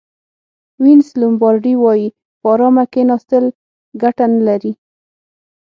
[0.83, 2.07] وینس لومبارډي وایي
[2.41, 3.45] په ارامه کېناستل
[4.01, 4.73] ګټه نه لري.